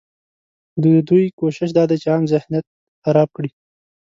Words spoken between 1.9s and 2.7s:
چې عام ذهنیت